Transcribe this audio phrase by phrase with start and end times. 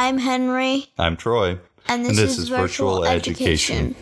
[0.00, 1.58] I'm Henry, I'm Troy.
[1.88, 3.96] and this, And is, virtual, education.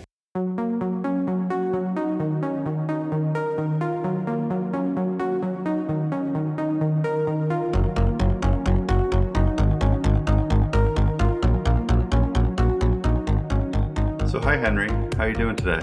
[14.29, 15.81] So, hi Henry, how are you doing today?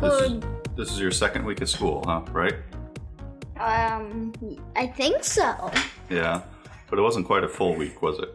[0.00, 0.44] This is, Good.
[0.76, 2.22] this is your second week of school, huh?
[2.32, 2.54] Right?
[3.60, 4.32] Um,
[4.74, 5.70] I think so.
[6.10, 6.42] Yeah,
[6.88, 8.34] but it wasn't quite a full week, was it?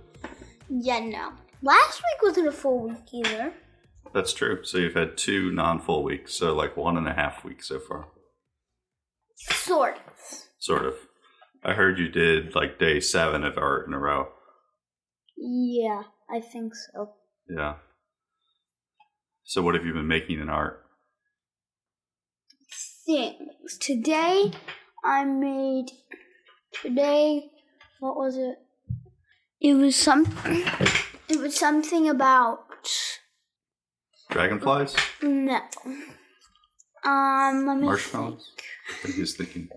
[0.70, 1.34] Yeah, no.
[1.62, 3.54] Last week wasn't a full week either.
[4.14, 4.64] That's true.
[4.64, 8.08] So you've had two non-full weeks, so like one and a half weeks so far,
[9.38, 10.02] Sort of.
[10.60, 10.96] sort of.
[11.64, 14.30] I heard you did like day seven of art in a row.
[15.38, 17.12] Yeah, I think so.
[17.50, 17.76] Yeah.
[19.44, 20.84] So what have you been making in art?
[23.06, 23.78] Things.
[23.80, 24.52] Today,
[25.04, 25.88] I made.
[26.82, 27.50] Today,
[28.02, 28.56] what was it?
[29.62, 30.26] It was some.
[31.30, 32.66] It was something about.
[34.32, 34.96] Dragonflies?
[35.22, 35.60] No.
[37.06, 38.52] Um, let me Marshmallows?
[38.58, 39.04] think.
[39.04, 39.70] What are you thinking?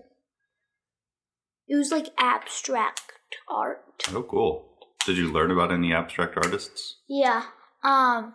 [1.67, 3.01] It was like abstract
[3.49, 3.81] art.
[4.13, 4.69] Oh, cool.
[5.05, 6.97] Did you learn about any abstract artists?
[7.07, 7.43] Yeah.
[7.83, 8.33] Um,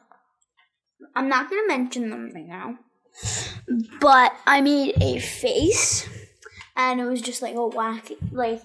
[1.17, 2.79] I'm not gonna mention them right now,
[4.01, 6.09] but I made a face,
[6.77, 8.63] and it was just like a wacky, like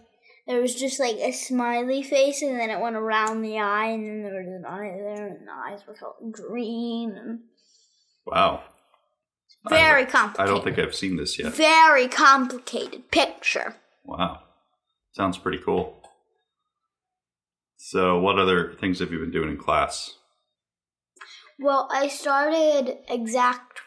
[0.48, 4.06] there was just like a smiley face, and then it went around the eye, and
[4.06, 7.40] then there was an eye there, and the eyes were colored green, and
[8.26, 8.64] Wow.
[9.70, 10.50] very I complicated.
[10.50, 11.54] I don't think I've seen this yet.
[11.54, 13.76] very complicated picture.
[14.04, 14.42] Wow.
[15.14, 16.02] Sounds pretty cool.
[17.78, 20.16] So, what other things have you been doing in class?
[21.60, 23.80] Well, I started exact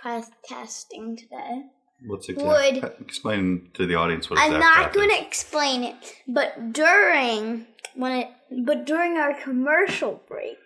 [0.44, 1.64] testing today.
[2.06, 3.00] What's Would- exact?
[3.00, 5.96] Explain to the audience what I'm not going to explain it,
[6.28, 8.28] but during when it
[8.64, 10.56] but during our commercial break,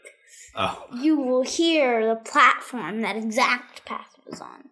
[0.55, 4.69] Oh, you will hear the platform that exact path was on.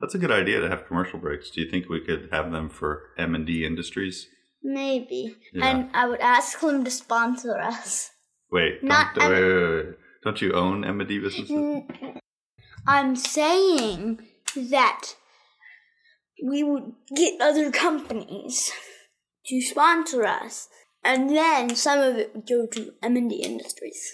[0.00, 1.50] that's a good idea to have commercial breaks.
[1.50, 4.28] Do you think we could have them for M and D Industries?
[4.62, 5.66] Maybe, Yeah.
[5.66, 8.10] and I would ask them to sponsor us.
[8.50, 11.82] Wait, Not don't, M- wait, wait, wait, don't you own M and D businesses?
[12.86, 14.20] I'm saying
[14.56, 15.14] that
[16.42, 18.70] we would get other companies
[19.46, 20.68] to sponsor us,
[21.04, 24.12] and then some of it would go to M&D Industries.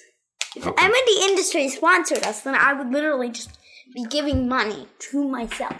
[0.57, 0.85] If Okay.
[0.85, 3.51] M&D Industries sponsored us, then I would literally just
[3.95, 5.77] be giving money to myself.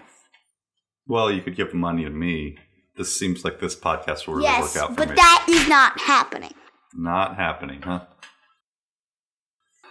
[1.07, 2.59] Well, you could give money to me.
[2.97, 5.15] This seems like this podcast will really yes, work out for but me.
[5.15, 6.53] that is not happening.
[6.95, 8.01] Not happening, huh?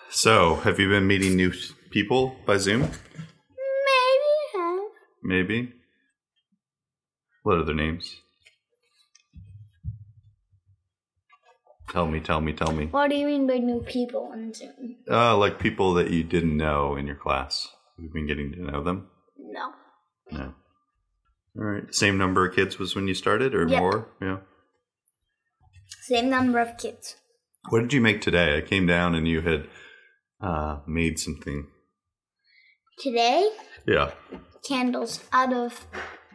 [0.09, 1.51] So, have you been meeting new
[1.91, 2.81] people by Zoom?
[2.81, 2.93] Maybe.
[4.53, 4.89] huh?
[5.23, 5.73] Maybe.
[7.47, 8.17] What are their names?
[11.89, 12.87] Tell me, tell me, tell me.
[12.87, 14.97] What do you mean by new people on Zoom?
[15.09, 17.69] Uh, like people that you didn't know in your class.
[17.97, 19.07] We've been getting to know them?
[19.37, 19.71] No.
[20.29, 20.53] No.
[21.57, 21.95] All right.
[21.95, 23.79] Same number of kids was when you started, or Yep.
[23.79, 24.09] more?
[24.21, 24.39] Yeah.
[26.01, 27.15] Same number of kids.
[27.69, 28.57] What did you make today?
[28.57, 29.69] I came down and you had
[30.41, 31.67] uh, made something.
[32.99, 33.49] Today,
[33.87, 34.11] Yeah.
[34.67, 35.87] candles out of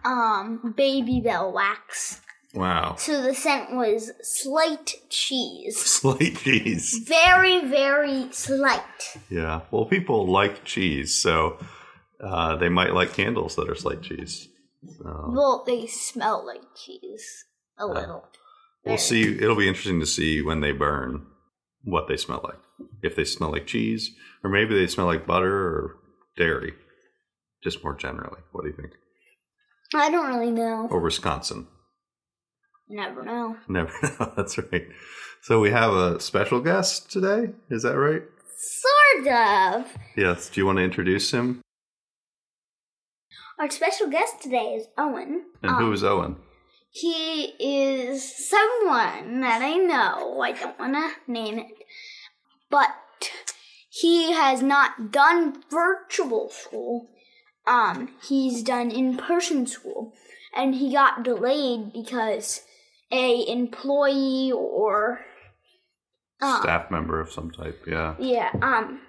[0.04, 2.20] um Babybel wax.
[2.54, 2.96] Wow.
[2.98, 5.78] So the scent was slight cheese.
[6.00, 6.98] Slight cheese.
[7.08, 8.82] Very, very slight.
[9.30, 9.62] Yeah.
[9.70, 11.58] Well, people like cheese, so
[12.22, 14.48] uh, they might like candles that are slight cheese.
[14.98, 17.44] So Well, they smell like cheese
[17.78, 18.28] a little.
[18.84, 19.22] we'll see.
[19.38, 21.24] It'll be interesting to see when they burn
[21.84, 22.58] what they smell like.
[23.02, 24.10] If they smell like cheese,
[24.44, 25.96] or maybe they smell like butter or
[26.36, 26.74] dairy.
[27.64, 28.40] Just more generally.
[28.52, 28.92] What do you think?
[29.98, 30.88] I don't really know.
[30.90, 31.66] Or Wisconsin?
[32.88, 33.56] Never know.
[33.68, 34.32] Never know.
[34.36, 34.86] That's right.
[35.42, 37.52] So we have a special guest today.
[37.70, 38.22] Is that right?
[38.56, 39.86] Sort of.
[40.16, 40.48] Yes.
[40.50, 41.60] Do you want to introduce him?
[43.58, 45.44] Our special guest today is Owen.
[45.62, 46.36] And Um, who is Owen?
[46.90, 50.40] He is someone that I know.
[50.40, 51.66] I don't want to name it.
[52.70, 52.90] But
[53.88, 57.08] he has not done virtual school.
[57.66, 60.12] Um, he's done in-person school.
[60.54, 62.62] And he got delayed because
[63.10, 65.20] a employee or
[66.42, 67.84] um, Staff member of some type.
[67.86, 68.16] Yeah.
[68.18, 69.00] yeah, um,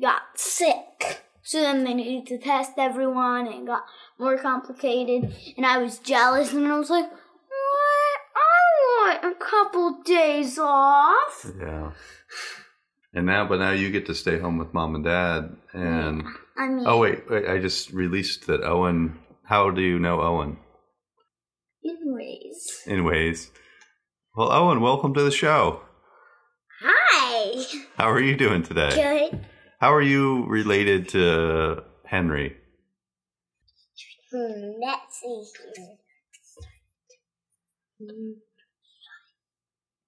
[0.00, 1.22] got sick.
[1.42, 3.84] So then they needed to test everyone and it got
[4.18, 5.34] more complicated.
[5.56, 8.20] And I was jealous and I was like, what?
[8.36, 11.50] I want a couple days off.
[11.58, 11.92] Yeah.
[13.14, 15.54] And now, but now you get to stay home with mom and dad.
[15.74, 16.24] And
[16.56, 19.18] I mean, oh wait, wait, I just released that Owen.
[19.44, 20.56] How do you know Owen?
[21.84, 22.82] anyways.
[22.86, 23.50] Anyways,
[24.36, 25.82] well, Owen, welcome to the show.
[26.80, 27.64] Hi.
[27.96, 28.90] How are you doing today?
[29.30, 29.46] Good.
[29.80, 32.56] How are you related to Henry?
[34.32, 35.44] Hmm, let's see
[35.76, 35.96] here.
[38.00, 38.32] Hmm,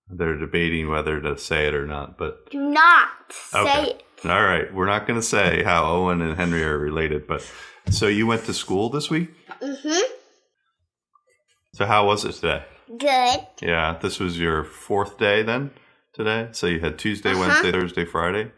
[0.09, 4.03] They're debating whether to say it or not, but Do not say it.
[4.25, 7.27] all right, we're not going to say how Owen and Henry are related.
[7.27, 7.49] But
[7.91, 9.31] so you went to school this week.
[9.63, 10.13] Mm-hmm.
[11.75, 12.65] So how was it today?
[12.99, 13.47] Good.
[13.63, 15.71] Yeah, this was your fourth day then
[16.13, 16.49] today.
[16.53, 17.41] So you had Tuesday, Uh-huh.
[17.41, 18.53] Wednesday, Thursday, Friday.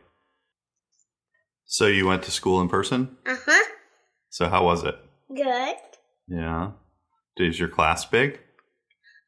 [1.65, 3.17] So you went to school in person.
[3.25, 3.65] Uh-huh.
[4.31, 4.97] So how was it?
[5.35, 5.77] Good.
[6.29, 6.73] Yeah.
[7.39, 8.41] Is your class big?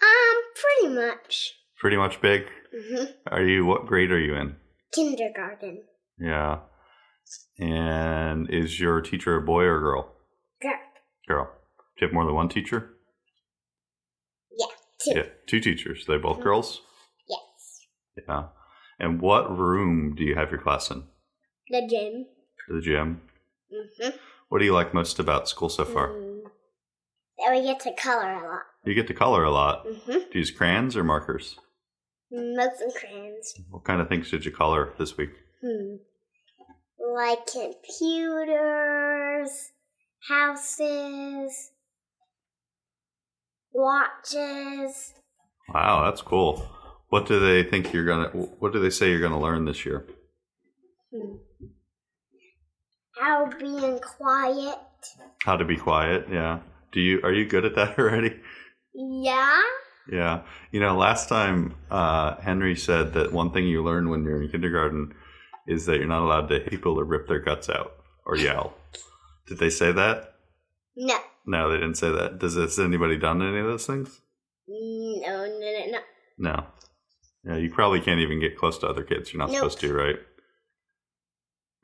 [0.03, 1.55] Um, pretty much.
[1.81, 2.43] Pretty much big.
[2.75, 3.05] Mm-hmm.
[3.29, 3.65] Are you?
[3.65, 4.57] What grade are you in?
[4.93, 5.85] Kindergarten.
[6.19, 6.61] Yeah.
[7.59, 10.15] And is your teacher a boy or a girl?
[10.63, 10.79] Girl.
[11.29, 11.45] Girl.
[11.97, 12.91] Do you have more than one teacher?
[14.59, 14.67] Yeah.
[15.05, 15.19] Two.
[15.19, 16.05] Yeah, two teachers.
[16.07, 16.81] They both girls.
[17.29, 17.87] Yes.
[18.29, 18.45] Yeah.
[18.99, 21.05] And what room do you have your class in?
[21.71, 22.27] The gym.
[22.69, 23.21] The gym.
[23.73, 24.17] Mm-hmm.
[24.49, 26.09] What do you like most about school so far?
[26.09, 26.41] Mm.
[27.39, 28.63] That we get to color a lot.
[28.85, 29.87] You get to color a lot.
[29.87, 30.13] Mm-hmm.
[30.13, 31.57] Do you use crayons or markers?
[32.31, 33.55] Most crayons.
[33.71, 35.31] What kind of things did you color this week?
[35.63, 35.97] Hmm.
[37.15, 38.31] Like computers,
[40.29, 41.71] houses,
[43.73, 45.15] watches.
[45.73, 46.69] Wow, that's cool.
[47.09, 48.29] What do they think you're gonna?
[48.29, 50.07] What do they say you're gonna learn this year?
[51.15, 51.37] Hmm.
[53.19, 54.79] How being quiet.
[55.45, 56.27] How to be quiet?
[56.31, 56.61] Yeah.
[56.93, 57.21] Do you?
[57.23, 58.39] Are you good at that already?
[58.95, 59.61] Yeah.
[60.11, 60.43] Yeah.
[60.73, 64.49] You know, last time uh, Henry said that one thing you learn when you're in
[64.51, 65.15] kindergarten
[65.67, 67.93] is that you're not allowed to hit people or rip their guts out
[68.25, 68.75] or yell.
[69.47, 70.35] Did they say that?
[70.97, 71.17] No.
[71.47, 72.39] No, they didn't say that.
[72.39, 74.21] Does has anybody done any of those things?
[74.67, 75.99] No, no, no, no.
[76.39, 76.67] No.
[77.45, 79.33] Yeah, you probably can't even get close to other kids.
[79.33, 79.57] You're not Nope.
[79.57, 80.17] supposed to, right?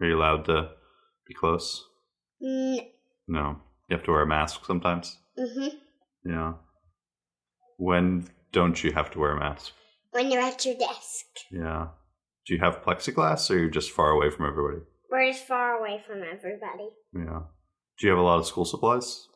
[0.00, 0.70] Are you allowed to
[1.26, 1.86] be close?
[2.42, 2.78] Mm,
[3.28, 3.60] No.
[3.88, 5.18] You have to wear a mask sometimes.
[5.38, 5.76] mm-hmm.
[6.28, 6.54] Yeah.
[7.84, 9.72] When don't you have to wear a mask?
[10.12, 11.26] When you're at your desk.
[11.50, 11.88] Yeah.
[12.46, 14.82] Do you have plexiglass or you're just far away from everybody?
[15.10, 16.88] We're as far away from everybody.
[17.14, 17.40] Yeah.
[17.98, 19.28] Do you have a lot of school supplies?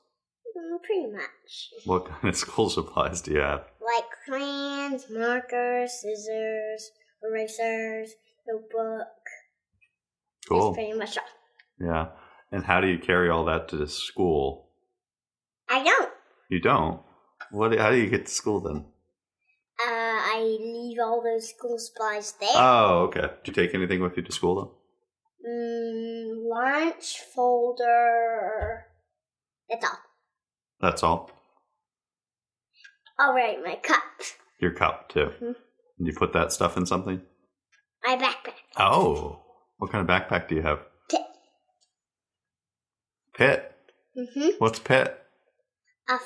[0.57, 1.85] Mm, pretty much.
[1.85, 3.67] What kind of school supplies do you have?
[3.85, 6.91] Like crayons, markers, scissors,
[7.23, 8.15] erasers,
[8.47, 9.09] notebook.
[10.49, 10.73] Cool.
[10.73, 11.87] That's pretty much all.
[11.87, 12.07] Yeah.
[12.51, 14.71] And how do you carry all that to school?
[15.69, 16.11] I don't.
[16.49, 17.03] You don't.
[17.51, 17.77] What?
[17.79, 18.85] How do you get to school then?
[19.81, 22.49] Uh, I leave all those school supplies there.
[22.55, 23.21] Oh, okay.
[23.45, 24.75] Do you take anything with you to school though?
[25.49, 28.87] mm, lunch folder.
[29.71, 29.99] That's all.
[30.81, 31.31] That's all.
[33.21, 34.03] All right, my cup,
[34.61, 35.31] Your cup too.
[35.41, 35.55] Mhm.
[35.99, 37.21] And you put that stuff in something.
[38.05, 39.41] my backpack, Oh,
[39.79, 40.81] what kind of backpack do you have?
[41.09, 41.27] Pitt.
[43.35, 43.75] Pitt.
[44.17, 44.49] mm-hmm.
[44.59, 45.21] What's Pitt?
[46.09, 46.19] a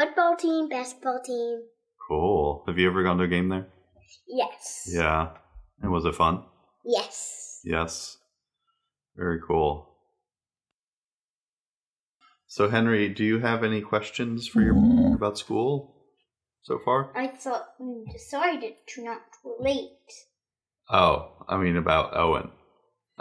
[0.00, 1.62] football team, basketball team.
[2.08, 2.64] Cool.
[2.66, 3.66] Have you ever gone to a game there?
[4.26, 4.88] Yes.
[4.90, 5.30] Yeah.
[5.82, 6.44] And was it fun?
[6.84, 7.60] Yes.
[7.64, 8.16] Yes.
[9.16, 9.88] Very cool.
[12.46, 14.74] So Henry, do you have any questions for your
[15.14, 15.94] about school
[16.62, 17.12] so far?
[17.14, 19.90] I thought we decided to not relate.
[20.88, 22.50] Oh, I mean about Owen.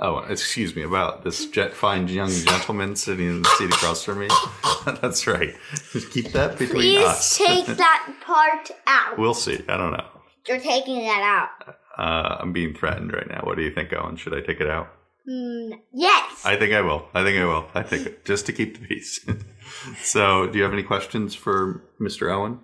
[0.02, 4.20] Oh, excuse me, about this jet fine young gentleman sitting in the seat across from
[4.20, 4.30] me.
[5.02, 5.54] That's right.
[5.92, 7.38] Just keep that between Please us.
[7.38, 9.18] take that part out.
[9.18, 9.62] we'll see.
[9.68, 10.06] I don't know.
[10.48, 11.76] You're taking that out.
[11.98, 13.42] Uh, I'm being threatened right now.
[13.44, 14.16] What do you think, Owen?
[14.16, 14.88] Should I take it out?
[15.30, 16.46] Mm, yes.
[16.46, 17.06] I think I will.
[17.14, 17.66] I think I will.
[17.76, 19.20] I think just to keep the peace.
[20.02, 22.32] so, do you have any questions for Mr.
[22.34, 22.62] Owen?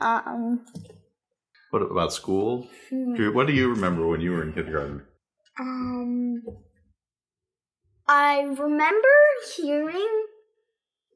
[0.00, 0.64] um.
[1.70, 2.66] What about school?
[2.90, 5.02] Do you- What do you remember when you were in kindergarten?
[5.60, 6.42] Um.
[8.06, 9.08] I remember
[9.56, 10.26] hearing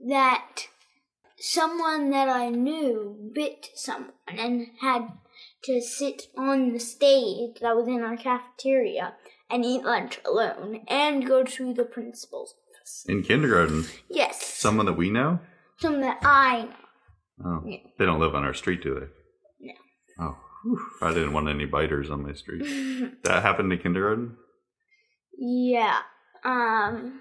[0.08, 0.66] that
[1.38, 5.08] someone that I knew bit someone and had
[5.64, 9.14] to sit on the stage that was in our cafeteria
[9.49, 13.04] and eat lunch alone and go to the principal's office.
[13.08, 14.44] In kindergarten, Yes.
[14.44, 15.40] someone that we know.
[15.78, 16.75] Someone that I know.
[17.44, 17.78] Oh, Yeah.
[17.99, 19.06] they don't live on our street, do they?
[19.61, 19.75] No.
[20.18, 20.37] Oh.
[21.00, 22.62] I didn't want any biters on my street.
[23.25, 24.37] that happened in kindergarten.
[25.38, 25.99] Yeah.
[26.45, 27.21] Um.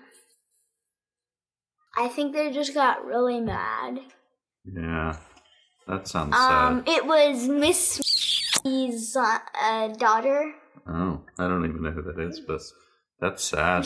[1.97, 3.99] I think they just got really mad.
[4.63, 5.17] Yeah,
[5.87, 6.89] that sounds Um, sad.
[6.95, 7.99] it was Miss
[8.63, 10.53] uh, uh, daughter.
[10.87, 12.61] Oh, I don't even know who that is, but
[13.19, 13.83] that's sad.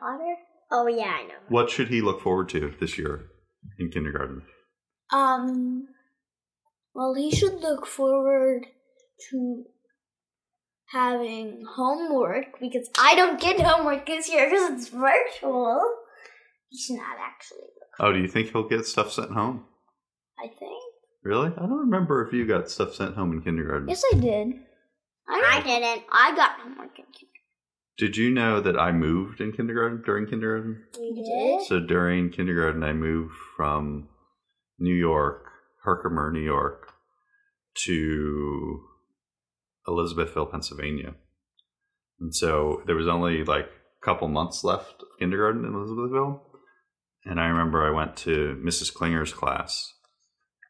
[0.00, 0.36] Daughter?
[0.70, 1.34] Oh yeah, I know.
[1.48, 3.26] What should he look forward to this year
[3.78, 4.42] in kindergarten?
[5.12, 5.88] Um.
[6.94, 8.66] Well, he should look forward
[9.30, 9.64] to
[10.92, 15.80] having homework because I don't get homework this year because it's virtual.
[16.68, 17.68] He's not actually.
[17.98, 19.64] Oh, do you think he'll get stuff sent home?
[20.38, 20.82] I think.
[21.22, 21.48] Really?
[21.48, 23.88] I don't remember if you got stuff sent home in kindergarten.
[23.88, 24.54] Yes, I did.
[25.28, 26.04] I, didn't.
[26.10, 27.26] I got homework in kindergarten.
[27.98, 30.84] Did you know that I moved in kindergarten during kindergarten?
[30.98, 31.68] You did?
[31.68, 34.08] So during kindergarten, I moved from
[34.78, 35.44] New York,
[35.82, 36.92] Herkimer, New York,
[37.84, 38.80] to
[39.86, 41.14] Elizabethville, Pennsylvania.
[42.20, 46.40] And so there was only like a couple months left of kindergarten in Elizabethville.
[47.24, 48.92] And I remember I went to Mrs.
[48.92, 49.92] Klinger's class.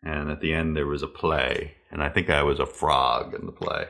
[0.02, 1.74] And at the end, there was a play.
[1.90, 3.86] And I think I was a frog in the play.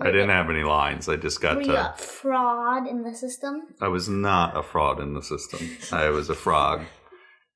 [0.00, 1.08] I didn't have any lines.
[1.08, 1.94] I just got Were to.
[1.96, 3.62] fraud in the system?
[3.80, 5.70] I was not a fraud in the system.
[5.92, 6.82] I was a frog.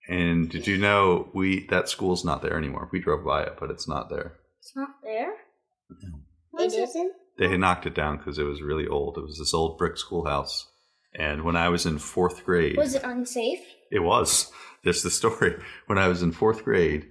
[0.09, 2.89] And did you know we that school's not there anymore?
[2.91, 4.39] We drove by it, but it's not there.
[4.61, 5.35] It's not there.
[6.53, 7.13] No, It isn't?
[7.39, 9.17] They had knocked it down because it was really old.
[9.19, 10.67] It was this old brick schoolhouse.
[11.15, 13.61] And when I was in fourth grade, Was it unsafe?
[13.91, 14.51] it was.
[14.85, 15.57] This is the story.
[15.87, 17.09] When I was in fourth grade,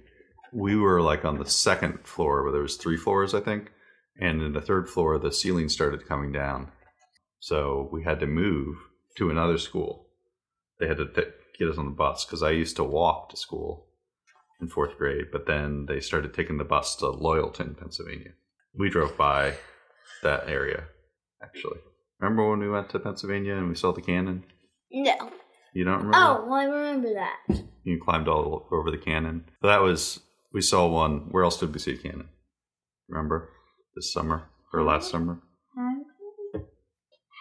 [0.54, 3.70] we were like on the second floor where there was three floors, I think.
[4.18, 6.72] And in the third floor, the ceiling started coming down.
[7.40, 8.78] So we had to move
[9.18, 10.06] to another school.
[10.80, 13.36] They had to t- get us on the bus because I used to walk to
[13.36, 13.86] school
[14.60, 18.32] in fourth grade, but then they started taking the bus to Loyalton, Pennsylvania.
[18.74, 19.54] We drove by
[20.22, 20.84] that area,
[21.42, 21.78] actually.
[22.20, 24.44] Remember when we went to Pennsylvania and we saw the cannon?
[24.90, 25.30] No.
[25.74, 26.16] You don't remember?
[26.16, 27.62] Oh, well, I remember that.
[27.84, 29.44] You climbed all over the cannon.
[29.60, 30.20] But that was
[30.52, 31.28] we saw one.
[31.30, 32.28] Where else did we see a cannon?
[33.08, 33.50] Remember
[33.94, 35.40] this summer or last summer?
[35.76, 36.66] Hagley?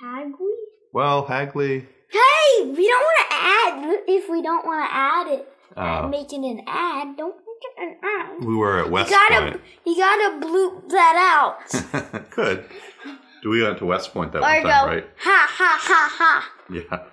[0.01, 0.53] Hagley?
[0.93, 1.88] Well, Hagley.
[2.12, 4.00] Hey, we don't want to add.
[4.08, 7.98] If we don't want to add it, Uh, making an ad, don't make it an
[8.04, 8.46] ad.
[8.46, 9.62] we were at West You gotta, Point.
[9.86, 12.30] you gotta bloop that out.
[12.32, 12.66] Could.
[13.44, 15.08] Do we went to West Point that or one go, time, right?
[15.18, 16.51] ha ha ha ha.
[16.74, 17.04] Yeah.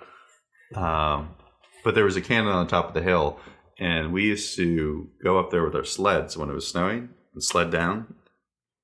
[0.75, 1.35] Um,
[1.83, 3.39] but there was a cannon on top of the hill,
[3.79, 7.43] and we used to go up there with our sleds when it was snowing and
[7.43, 8.15] sled down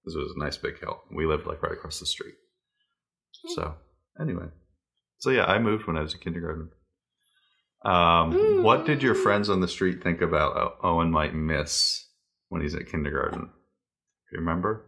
[0.03, 1.01] because it was a nice big hill.
[1.11, 2.35] We lived like right across the street.
[3.55, 3.75] So
[4.19, 4.47] anyway,
[5.17, 6.69] so yeah, I moved when I was in kindergarten.
[7.83, 12.07] Um, What did your friends on the street think about Owen might miss
[12.49, 13.41] when he's at kindergarten?
[13.45, 14.85] Do you remember?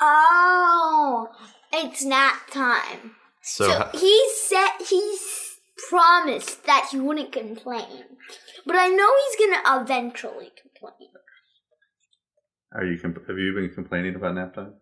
[0.00, 1.28] Oh,
[1.72, 3.14] it's nap time.
[3.42, 5.16] So, So, he said he
[5.88, 8.04] promised that he wouldn't complain,
[8.66, 11.10] but I know he's gonna eventually complain.
[12.72, 14.74] are you comp- have you been complaining about nap time?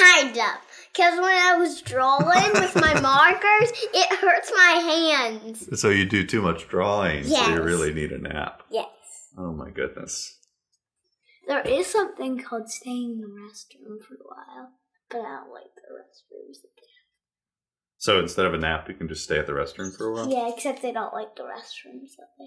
[0.00, 0.60] Kind of.
[0.92, 5.80] Because when I was drawing with my markers, it hurts my hands.
[5.80, 8.62] So you do too much drawing, so you really need a nap.
[8.70, 8.88] Yes.
[9.38, 10.38] Oh my goodness.
[11.46, 14.72] There is something called staying in the restroom for a while,
[15.10, 16.58] but I don't like the restrooms.
[17.98, 20.30] So instead of a nap, you can just stay at the restroom for a while?
[20.30, 22.46] Yeah, except they don't like the restrooms that they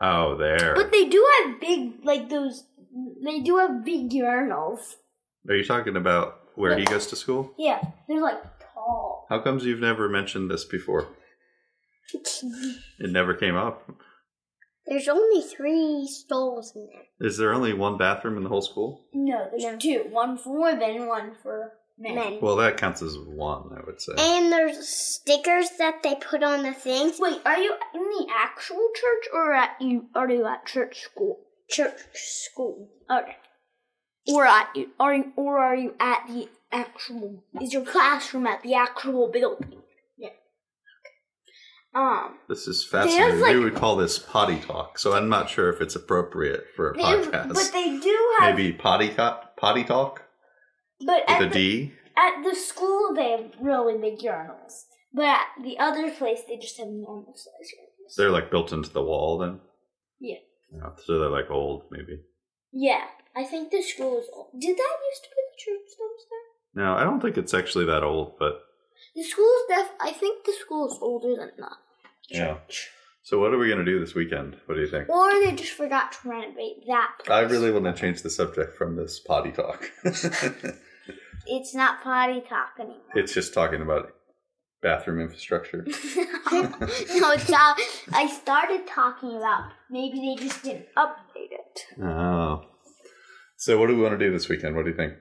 [0.00, 0.12] have.
[0.12, 0.74] Oh, there.
[0.74, 2.64] But they do have big, like those.
[3.24, 4.80] They do have big urinals.
[5.48, 7.52] Are you talking about where he goes to school?
[7.58, 8.42] Yeah, they're like
[8.74, 9.26] tall.
[9.30, 11.08] How comes you've never mentioned this before?
[13.00, 13.88] It never came up.
[14.86, 17.28] There's only three stalls in there.
[17.28, 19.04] Is there only one bathroom in the whole school?
[19.12, 20.06] No, there's two.
[20.10, 22.14] One for women, one for men.
[22.14, 22.38] Men.
[22.40, 24.14] Well, that counts as one, I would say.
[24.18, 27.18] And there's stickers that they put on the things.
[27.20, 30.06] Wait, are you in the actual church or at you?
[30.14, 31.40] Are you at church school?
[31.68, 32.88] Church school.
[33.10, 33.36] Okay.
[34.32, 34.90] Or at you?
[35.00, 37.42] Are you, or are you at the actual?
[37.60, 39.82] Is your classroom at the actual building?
[40.16, 40.28] Yeah.
[41.94, 42.34] Um.
[42.48, 43.40] This is fascinating.
[43.40, 46.90] like- we would call this potty talk, so I'm not sure if it's appropriate for
[46.90, 47.54] a they podcast.
[47.54, 48.54] but they do have.
[48.56, 50.22] Maybe potty, co- potty talk
[51.04, 51.92] But with at a the, D?
[52.16, 54.84] at the school they have really big urinals.
[55.14, 58.14] But at the other place they just have normal size urinals.
[58.16, 59.60] They're like built into the wall then?
[60.20, 60.36] Yeah.
[60.70, 62.20] Yeah, so they're like old, maybe.
[62.72, 63.04] Yeah,
[63.38, 64.48] I think the school is old.
[64.58, 66.84] Did that used to be the church that was there?
[66.84, 68.62] No, I don't think it's actually that old, but
[69.14, 69.88] The school is def.
[70.00, 71.76] I think the school is older than that.
[72.28, 72.56] yeah.
[73.22, 74.56] So what are we gonna do this weekend?
[74.66, 75.08] What do you think?
[75.08, 77.10] Or they just forgot to renovate that.
[77.24, 77.34] Place.
[77.36, 79.90] I really want to change the subject from this potty talk.
[81.50, 83.00] It's not potty talk anymore.
[83.14, 84.12] it's just talking about
[84.82, 85.82] bathroom infrastructure.
[86.52, 87.78] no, it's not.
[88.12, 92.02] I started talking about maybe they just didn't update it.
[92.02, 92.66] Oh.
[93.58, 94.76] So what do we want to do this weekend?
[94.76, 95.14] What do you think?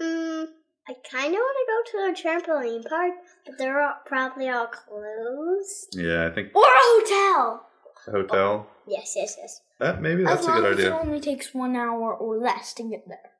[0.00, 0.44] Mm,
[0.86, 3.12] I kind of want to go to a trampoline park,
[3.46, 5.88] but they're all, probably all closed.
[5.92, 7.66] Yeah, I think Or a hotel.
[8.06, 8.66] a hotel.
[8.86, 9.62] Yes, yes, yes.
[9.78, 12.74] That maybe that's as a long good as it only takes one hour or less
[12.74, 13.30] to get there.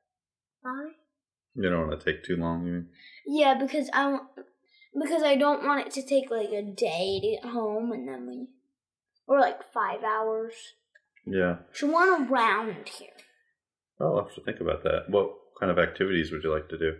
[0.63, 0.89] Why?
[1.53, 2.65] You don't want to take too long.
[2.65, 2.87] You mean?
[3.27, 4.23] Yeah, because I want,
[4.99, 8.25] because I don't want it to take like a day to get home, and then
[8.25, 8.47] we,
[9.27, 10.53] or like five hours.
[11.27, 11.57] Yeah.
[11.73, 13.09] So one around here.
[14.01, 15.09] I'll have to think about that.
[15.09, 16.97] What kind of activities would you like to do?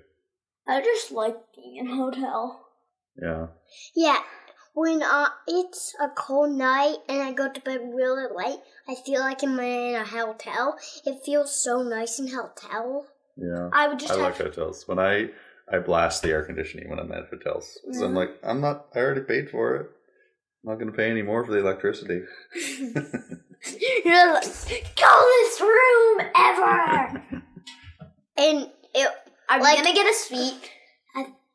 [0.68, 2.68] I just like being in a hotel.
[3.22, 3.48] Yeah.
[3.96, 4.20] Yeah,
[4.74, 9.22] when uh, it's a cold night and I go to bed really late, I feel
[9.22, 10.78] like I'm in a hotel.
[11.06, 13.08] It feels so nice in hotel.
[13.36, 13.70] Yeah.
[13.74, 14.24] I would just I have.
[14.24, 14.88] like hotels.
[14.88, 15.30] When I
[15.72, 17.80] I blast the air conditioning when I'm at hotels.
[17.86, 18.88] 'Cause I'm like, I'm not.
[18.94, 19.90] I already paid for it.
[20.64, 22.24] I'm not going to pay any more for the electricity.
[24.06, 27.24] You're like, coldest room ever.
[28.38, 29.10] And it,
[29.50, 30.72] Are we gonna get a suite?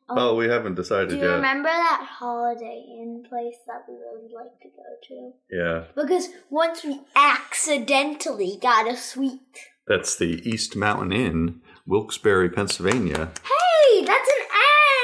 [0.09, 1.35] Oh, we haven't decided Do you yet.
[1.35, 5.31] remember that Holiday Inn place that we really like to go to?
[5.51, 9.57] Yeah, Because once we accidentally got a suite.
[9.87, 13.31] that's the East Mountain Inn, Wilkes-Barre, Pennsylvania.
[13.43, 14.45] Hey, that's an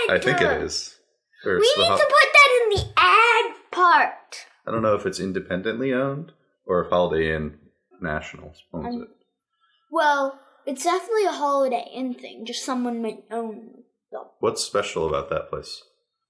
[0.10, 0.16] ad.
[0.16, 0.96] I think it is.
[1.46, 4.46] Or We need ho- to put that in the ad part.
[4.66, 6.32] I don't know if it's independently owned
[6.65, 7.58] or if Holiday Inn
[8.01, 9.10] National owns Um, it.
[9.91, 12.46] Well, it's definitely a Holiday Inn thing.
[12.46, 14.25] Just someone might own them.
[14.39, 15.84] What's special about that place?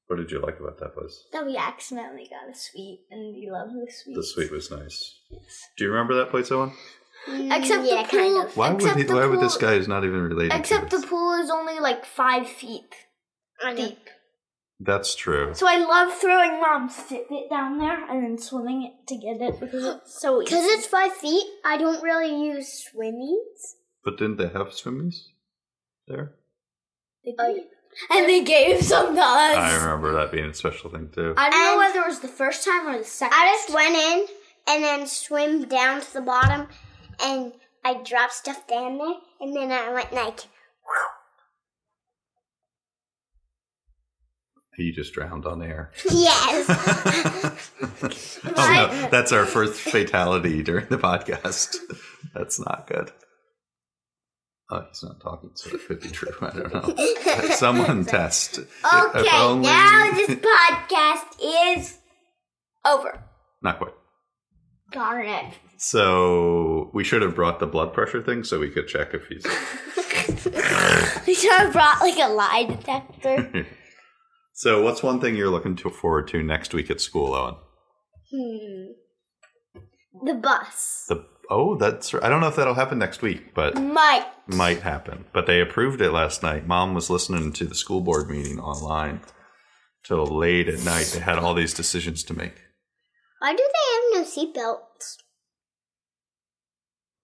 [0.08, 1.24] What did you like about that place?
[1.32, 4.16] That we accidentally got a suite, and we love the suite.
[4.16, 5.20] The suite was nice.
[5.32, 5.62] Yes.
[5.78, 6.74] Do you remember that place, Owen?
[7.28, 8.20] Except yeah, the pool.
[8.20, 8.58] kind of.
[8.58, 11.08] Why would he, the why would this guy who's not even related Except to the
[11.08, 12.94] pool is only like five feet
[13.76, 14.10] deep.
[14.80, 15.54] That's true.
[15.54, 19.60] So I love throwing mom's Fitbit down there and then swimming it to get it
[19.60, 20.46] because it's so easy.
[20.50, 23.76] Because it's five feet, I don't really use swimmies.
[24.04, 25.16] But didn't they have swimmies
[26.08, 26.34] there?
[27.24, 27.64] They Oh, did.
[28.10, 29.56] And they gave some to us.
[29.56, 31.36] I remember that being a special thing too.
[31.38, 33.38] I don't know whether it was the first time or the second.
[33.40, 34.26] I just went in
[34.68, 36.68] and then swim down to the bottom
[37.24, 37.54] and
[37.86, 40.40] I dropped stuff down there and then I went like,
[44.76, 45.92] He just drowned on air.
[46.10, 46.66] yes.
[48.58, 51.76] oh no, that's our first fatality during the podcast.
[52.34, 53.12] That's not good.
[54.72, 56.32] Oh, he's not talking, so it could be true.
[56.42, 57.50] I don't know.
[57.56, 58.60] Someone test.
[58.60, 61.98] Okay, only- now this podcast is
[62.86, 63.24] over.
[63.62, 63.94] Not quite.
[64.92, 65.54] Darn it.
[65.78, 69.46] So we should have brought the blood pressure thing so we could check if he's.
[71.28, 73.66] We should have brought like a lie detector.
[74.54, 77.56] So what's one thing you're looking to forward to next week at school, Owen?
[78.32, 78.92] hmm.
[80.26, 81.06] The bus.
[81.10, 85.26] The oh, that's I don't know if that'll happen next week, but might might happen.
[85.34, 86.68] But they approved it last night.
[86.68, 89.22] Mom was listening to the school board meeting online
[90.04, 91.12] till late at night.
[91.14, 92.54] They had all these decisions to make.
[93.40, 93.64] Why do
[94.14, 95.18] they have no seatbelts?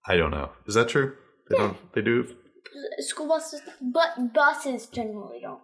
[0.07, 0.51] I don't know.
[0.65, 1.15] Is that true?
[1.49, 1.77] They don't.
[1.93, 2.35] They do.
[2.99, 5.61] School buses, but buses generally don't.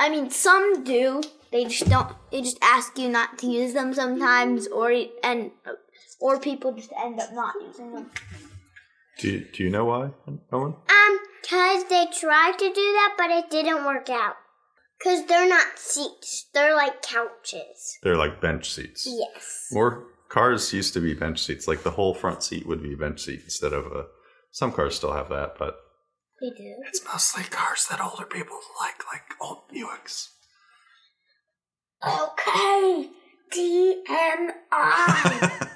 [0.00, 1.22] I mean, some do.
[1.52, 2.16] They just don't.
[2.32, 4.90] They just ask you not to use them sometimes, or
[5.22, 5.50] and
[6.20, 8.10] or people just end up not using them.
[9.18, 10.10] Do you, Do you know why,
[10.52, 10.74] Owen?
[10.74, 14.36] Um, cause they tried to do that, but it didn't work out.
[15.02, 17.98] Cause they're not seats; they're like couches.
[18.02, 19.06] They're like bench seats.
[19.06, 19.68] Yes.
[19.70, 21.68] More cars used to be bench seats.
[21.68, 24.06] Like the whole front seat would be bench seat instead of a.
[24.50, 25.76] Some cars still have that, but
[26.40, 26.74] They do.
[26.86, 30.28] it's mostly cars that older people like, like old Buicks.
[32.06, 33.10] Okay,
[33.52, 34.52] TMI.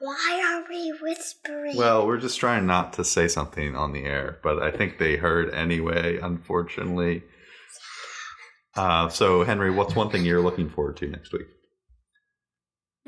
[0.00, 1.76] Why are we whispering?
[1.76, 5.16] Well, we're just trying not to say something on the air, but I think they
[5.16, 7.22] heard anyway, unfortunately.
[8.78, 11.46] Uh, so, Henry, what's one thing you're looking forward to next week?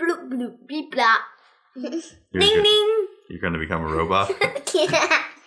[0.00, 1.18] bloop bloop beep blop.
[1.76, 3.06] You're, Ding go- ding.
[3.28, 4.30] you're going to become a robot?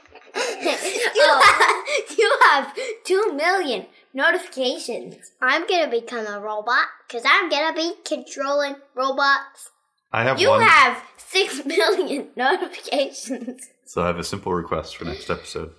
[1.16, 1.84] You, oh.
[2.08, 5.32] have, you have two million notifications.
[5.42, 9.70] I'm gonna become a robot because I'm gonna be controlling robots.
[10.12, 10.62] I have You one.
[10.62, 13.68] have six million notifications.
[13.86, 15.72] so, I have a simple request for next episode.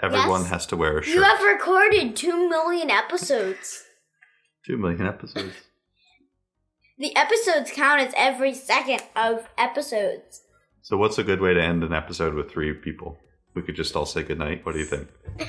[0.00, 0.50] Everyone Yes.
[0.50, 1.14] has to wear a shirt.
[1.14, 3.82] You have recorded two million episodes.
[4.64, 5.54] Two million episodes.
[6.98, 10.42] The episodes count as every second of episodes.
[10.82, 13.18] So, what's a good way to end an episode with three people?
[13.58, 14.64] We could just all say goodnight.
[14.64, 15.08] What do you think?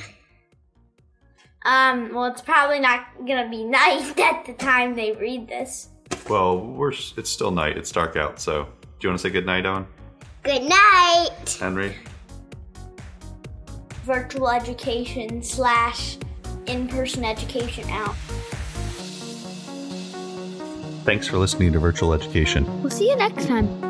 [1.65, 5.89] Um, well, it's probably not gonna be night at the time they read this.
[6.29, 7.77] Well, we're it's still night.
[7.77, 8.39] It's dark out.
[8.39, 8.69] So, do
[9.01, 9.85] you want to say goodnight, Owen?
[10.43, 11.57] Good night.
[11.59, 11.97] Henry?
[14.03, 16.17] Virtual education slash
[16.65, 18.15] in-person education out.
[21.03, 22.65] Thanks for listening to Virtual Education.
[22.81, 23.88] We'll see you next time.